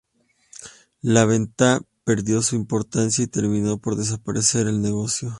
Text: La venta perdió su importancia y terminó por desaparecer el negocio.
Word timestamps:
La 1.03 1.25
venta 1.25 1.79
perdió 2.05 2.41
su 2.41 2.55
importancia 2.55 3.23
y 3.23 3.27
terminó 3.27 3.77
por 3.77 3.95
desaparecer 3.97 4.65
el 4.65 4.81
negocio. 4.81 5.29